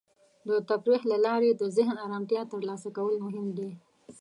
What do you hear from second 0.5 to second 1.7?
تفریح له لارې د